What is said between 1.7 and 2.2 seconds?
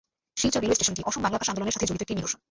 সাথে জড়িত একটি